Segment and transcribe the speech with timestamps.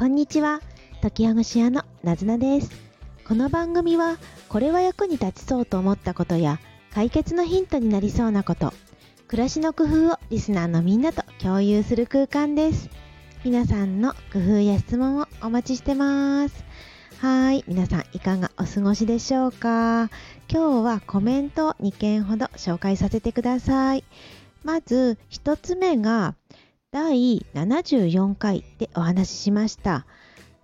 [0.00, 0.62] こんにちは。
[1.02, 2.70] 時ほぐし屋のなずなです。
[3.28, 4.16] この番組は
[4.48, 6.58] これは役に立ちそうと思ったことや
[6.90, 8.72] 解決のヒントになりそうなこと
[9.28, 12.88] 暮らしの工夫をリスナーのみんなと共有する空間です。
[13.44, 16.64] 皆さんの工夫や質問をお待ちしてます。
[17.18, 17.62] はい。
[17.68, 20.08] 皆さんいかがお過ごしでしょうか？
[20.50, 24.04] 今日はコメントを2件ほど紹介させてください。
[24.64, 26.36] まず1つ目が
[26.92, 30.06] 第74回でお話ししました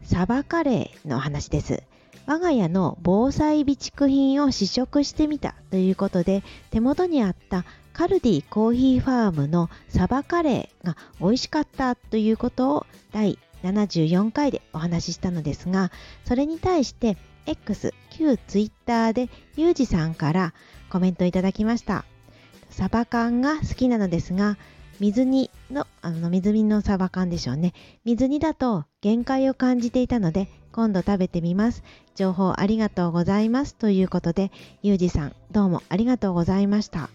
[0.02, 1.84] サバカレーの話です。
[2.26, 15.92] 我が家の防災備蓄品を試食してみたということで手元にあったカルディコーヒーファームのサバカレーが美味しかったということを第74回でお話ししたのですが
[16.24, 17.16] それに対して
[17.46, 20.54] X 旧 Twitter でゆうじさんから
[20.90, 22.04] コメントいただきました
[22.70, 24.58] サバ缶が好きなのですが
[24.98, 27.72] 水煮の、あの、水煮のサバ缶でしょうね。
[28.04, 31.82] 水煮だと限界を感じていたので、今度食べてみます。
[32.14, 33.74] 情報ありがとうございます。
[33.74, 37.10] ということで、ゆうじさん、どうもありがとうございました。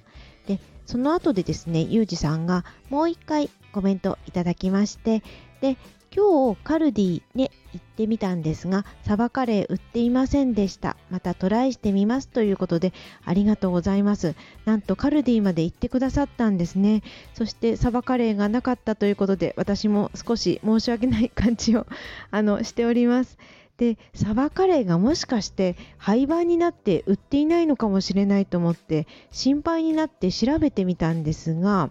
[0.48, 5.24] で、その後でですね、ゆうじさんがもう一回コメントいただきまして、
[5.62, 5.78] で、
[6.14, 10.98] 今日カルディね行ってみたんですがサバカレー売っていませんでした。
[11.10, 12.92] またトライしてみますということで
[13.24, 14.36] ありがとうございます。
[14.66, 17.02] なんとカルディまで行ってくださったんですね。
[17.34, 21.88] そしてサバカレーがなかったということで私も少し申し訳ない感じを
[22.30, 23.38] あのしております。
[23.78, 31.90] でサバカレーがもしかして廃盤になって売っていないのかもしれないと思って心配になって調べてみたんですが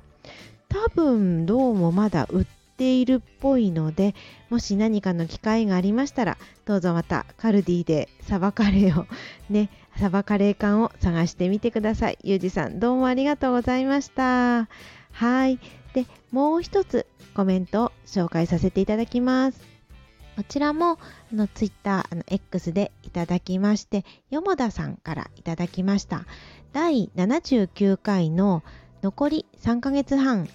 [0.69, 4.15] 多分どうもまだ売ってているっぽいので
[4.49, 9.07] もし何かの機会がありましたらどうぞまたカルディでサバカレーを
[9.53, 12.19] ねサバカレー缶を探してみてください。
[12.23, 14.67] ゆうじさんどうもありがとうございました。
[15.13, 15.59] はい。
[15.93, 19.61] でもう一つコメントを紹介させていただきます。
[20.37, 20.99] こちらもあ
[21.35, 26.25] のツイッターあの X でいただきましてよもださんからいただきました。
[26.73, 28.63] 第79回の
[29.03, 30.49] 残り3ヶ月半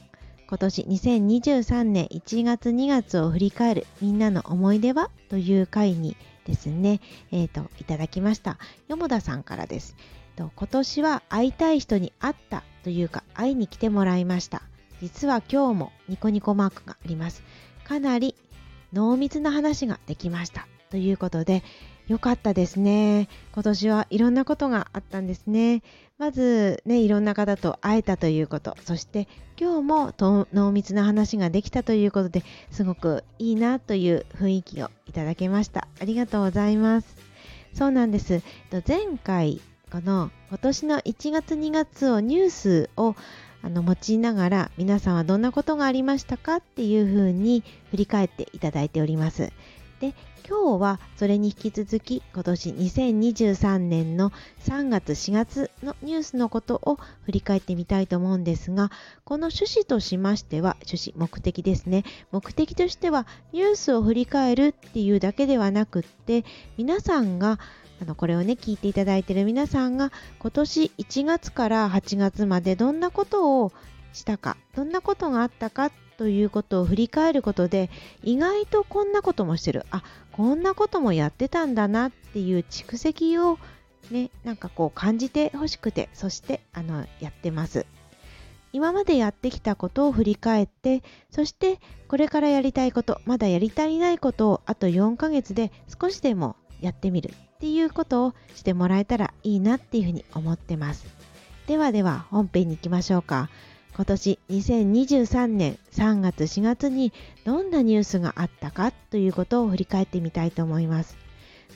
[0.47, 5.09] 今年2023年1月2月を振り返るみんなの思い出は？
[5.29, 7.01] という回にですね、
[7.31, 8.59] えっ、ー、と、いただきました。
[8.88, 9.95] よもださんからです。
[10.38, 14.61] 今年は会いたい人に会ったというか会いに来てもらいました。
[15.01, 17.41] 実は今日もニコニコマークがあります。
[17.84, 18.35] かなり
[18.94, 20.67] 濃密な話ができました。
[20.91, 21.63] ということで、
[22.07, 23.27] よかったですね。
[23.53, 25.81] 今年はいろんなことがあったんですね。
[26.17, 29.27] まずね、いろんな方と会えたということ、そして
[29.59, 30.13] 今日も
[30.53, 35.88] 濃密な話ができたということですごくいいなという雰囲気をいただけました。
[35.99, 37.17] ありがとうございます。
[37.73, 38.43] そうなんです。
[38.87, 39.59] 前回、
[39.91, 43.16] この今年の1月2月をニュースを
[43.63, 49.51] あの用いながら皆さんはどんなことがありましたかっていうふうに振り返っていただいております。
[50.00, 50.13] で
[50.47, 54.31] 今日はそれに引き続き今年2023年の
[54.63, 58.91] 3月4月のニュースのことを振り返ってみたいと思うんですが
[59.23, 62.03] この趣旨としましては趣旨目的ですね。
[62.31, 66.45] 目的としてはニュースを振り返るっていうだけではなくって
[66.78, 67.59] 皆さんが
[68.01, 73.72] あのこれをね聞いていただいている皆さんが今年1月から8月までどんなことを
[74.16, 74.58] したか？
[74.76, 77.90] どんなことがあったかということを振り返ることで
[78.24, 79.86] 意外とこんなこともしてる。
[79.92, 83.59] あこんなこともやってたんだなっていう蓄積を
[84.12, 87.86] ねなんかこう感じてほしくてそしてあのやってます。
[88.72, 95.72] 今までやってきたことを振り返ってそしてこれからやりたいことまだやり足りないことをあと4ヶ月で
[96.02, 97.34] 少しでもやってみる。
[97.56, 101.06] っていうことをしてもらえたらいいなっていうふうに思ってます。
[101.68, 103.50] ではでは本編に行きましょうか。
[103.95, 107.13] 今年2023年3月4月に
[107.45, 111.17] どんなニュースがあったかということを振り返ってみたいと思います。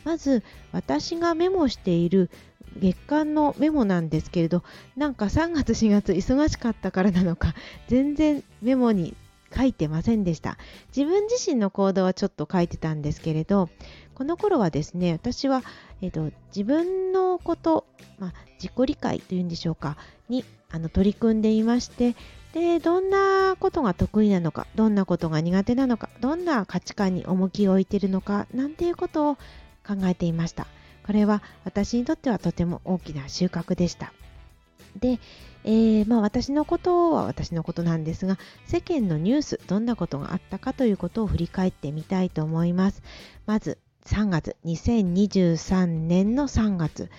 [0.04, 0.44] まず
[0.74, 2.30] 私がメモしている
[2.78, 4.64] 月間のメモなんですけれど
[4.96, 7.54] なんか3月4月忙しかったからなのか
[7.88, 9.16] 全然メモに
[9.56, 10.58] 書いてませんでした
[10.96, 13.70] 自分自身の行動はちょっと書いてたんですけれど
[14.14, 15.64] この頃はですね私は、
[16.02, 17.09] えーと、自分
[17.40, 17.86] こと、
[18.20, 19.98] まあ、自己理解というんでしょうか
[20.28, 22.16] にあの取り組んでいまして
[22.54, 29.36] でどんなことが得意なのかどんなことが苦手なのかどんな価値観に重きを置いているのかなんていうことを
[29.88, 30.68] 考えていました。
[31.06, 34.14] これは私にとってはとても大きな収穫でした。
[35.00, 35.20] で、
[35.64, 43.02] えー、まあ、私のことは私のことなんですが世間のニュースどんなことがあったかということを振り返ってみたいと思います。
[43.46, 47.10] まず3月2023年の3月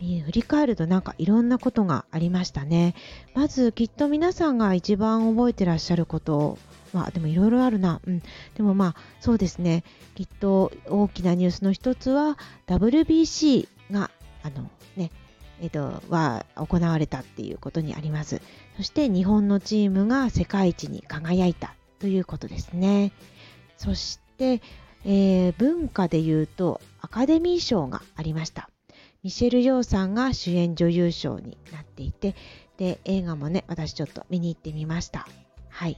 [0.00, 2.94] 振り返るとなんかいろんなことがありましたね
[3.34, 6.58] まずきっと皆さんが一番覚えてらっしゃること
[6.94, 8.00] まあでもいろいろあるな。
[8.06, 8.22] うん。
[8.54, 9.82] でもまあそうですね。
[10.14, 12.38] きっと大きなニュースの一つは
[12.68, 14.12] WBC が
[14.44, 15.10] あのね、
[15.60, 18.40] えっ、と、は行われたっていうことにあります。
[18.76, 23.10] そして日本のチームが世界一に輝いたということですね。
[23.76, 24.62] そして、
[25.04, 28.70] えー、文化で言うとアカデミー賞がありました。
[29.22, 32.34] ミシェル・ヨーさんが主演女優賞になっていて、
[32.76, 35.26] で、映画もね、私ちょっと見に行ってみました。
[35.70, 35.96] はい。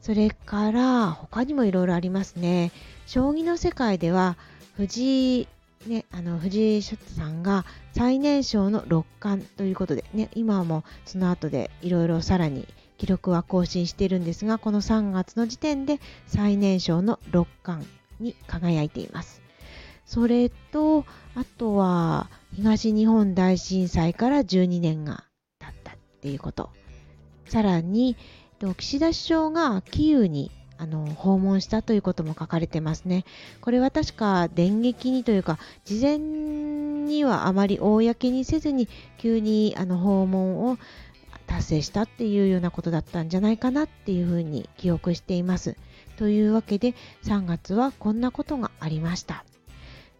[0.00, 2.72] それから、他にもいろいろありますね。
[3.06, 4.36] 将棋の世界では、
[4.74, 5.48] 藤井、
[5.86, 17.86] ね、あの、藤井ショットさんが最年少の六冠ということで、ね、今もその後でいろいろさらに記録は更新しているんですが、この3月の時点で最年少の六冠
[18.20, 19.42] に輝いています。
[20.06, 21.04] それと、
[21.34, 25.24] あとは、東日本大震災から12年が
[25.58, 26.70] 経ったっていうこと。
[27.46, 28.16] さらに、
[28.76, 33.24] 岸田首相がキーウにあの訪問したということも書かれてますね。
[33.60, 38.88] これは確か電撃にというか、事前にはあまり公にせずに
[39.18, 40.78] 急にあの訪問を
[41.46, 45.76] 達成したっていうようなことだったんじゃないかなっていうふうに記憶しています。
[46.18, 49.44] というわけで3月はこんなことがありました。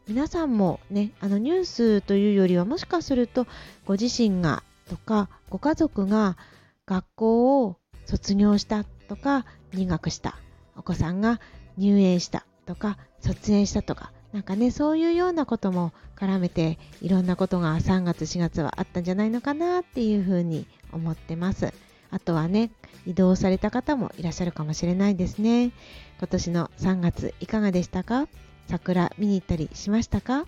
[0.07, 3.47] 皆さんもね、あのニュースというよりはもしかすると
[3.85, 6.39] ご自身がとかご家族が
[6.87, 10.39] 学校を卒業したとか入学した
[10.77, 11.41] お子さんが
[11.77, 21.75] 入園したとか卒園したとかなんかねそういうようなことも絡めていろんなことが3月4月はあったんじゃないのかなっていうふうに思ってます
[22.11, 22.71] あとはね
[23.07, 25.73] 移動された方もいらっしゃるかもしれないですね。
[26.19, 28.29] 今年の3月いかがでしたか？
[28.69, 30.47] 桜見に行ったりしましたか？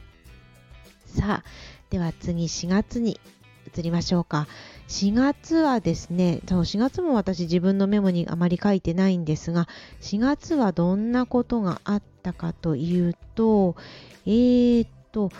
[1.06, 1.44] さあ、
[1.90, 3.20] では次4月に
[3.76, 4.46] 移りましょうか。
[4.88, 9.68] 4月はですね、そう4月も私自分のメモにあまり書いてないんですが、
[10.00, 13.76] 4月はどんなことがあったかというと、
[14.26, 15.30] えー、っと、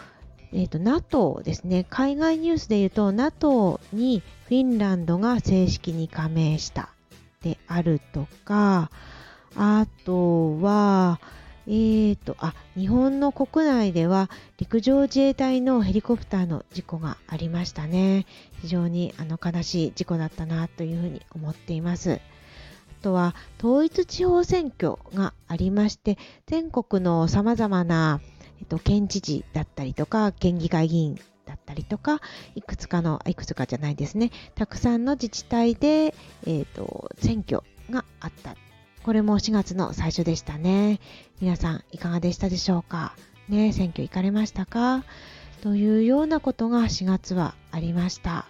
[0.52, 6.88] えー、と NATO ですね、海外ニュースで言うと NATO にフィンランドが正式に加盟した
[7.42, 8.90] であるとか、
[9.56, 11.20] あとは、
[11.66, 18.26] えーと、あ、日本の国内では陸上自衛隊のヘリコプターの事故がありましたね。
[18.60, 22.20] 非常にあの悲しい事故だったなというふうに思っています。
[23.00, 28.20] あとは統一地方選挙がありまして、全国のさまざまな、
[28.64, 32.20] っと、県知事だったりとか、県議会議員だったりとか、
[32.54, 36.14] いくつかの、いくつかじゃないですね、たくさんの自治体で、
[36.46, 38.56] えっと、選挙があった
[39.02, 41.00] これも4月の最初でしたね。
[41.40, 43.14] 皆さんいかがでしたでしょうか？
[43.48, 45.04] ね、選挙行かれましたか？
[45.62, 48.46] というようなことが4月はありました。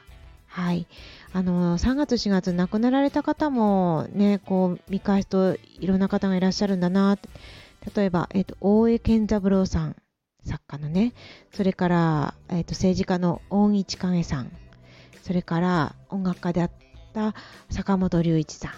[0.46, 0.88] はい。
[1.32, 7.16] あの、3月4月亡くなられた方もね、こう見返すといろんな方がいらっしゃるんだな。
[7.94, 9.96] 例えば、え、ー、と、大江健三郎さん、
[10.44, 11.12] 作家のね、
[11.52, 14.52] それから、え、ー、と、政治家の大木千景さん、
[15.22, 16.70] それから音楽家であっ
[17.14, 17.34] た
[17.70, 18.72] 坂本龍一さん、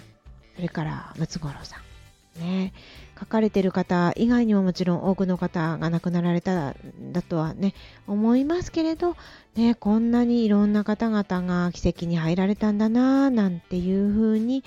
[0.57, 1.93] それからムツゴロウさん。
[2.41, 2.73] ね、
[3.19, 7.75] 書かれてる方以外にももちろん多くの方が亡くなられたんだとはね
[8.07, 9.17] 思いますけれど、
[9.55, 14.65] ね、こんなにいろんな方々が奇跡に入られたんだなぁなんていうふうに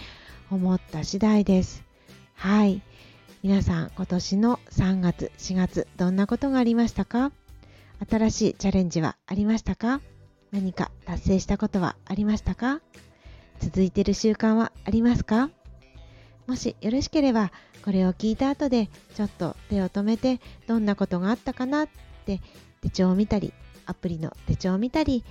[0.52, 1.84] 思った次第です。
[2.36, 2.82] はい。
[3.46, 7.32] 皆さん今年の3月4月どんなことがありましたか？
[8.10, 10.02] 新しいチャレンジはありましたか？
[10.52, 12.82] 何か達成したことはありましたか？
[13.60, 15.52] 続いてる習慣はありますか？
[16.48, 17.52] もしよろしければ
[17.84, 21.90] これを聞いた後でちょっと手を止めてどんなことがあったかなっ
[22.25, 22.42] て
[22.82, 23.54] 手帳を見たり
[23.86, 25.24] アプリの手帳を見たり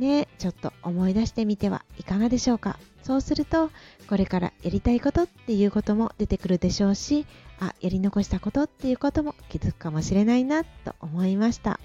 [0.00, 2.78] ねちょっと思い出してみてはいかがでしょうか？
[3.04, 3.70] そうすると
[4.08, 7.26] これからやりたいことっていうことも出てくるでしょうし
[7.60, 11.78] あやり残したことっていうことも気づくかもしれないなと思いました。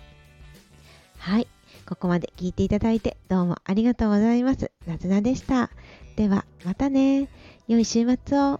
[1.18, 1.48] はい。
[1.88, 4.72] ここまで聞いていただいてどうもありがとうございます。
[4.88, 5.70] なずなでした。
[6.16, 7.30] ではまたね。
[7.68, 8.60] 良い週末を。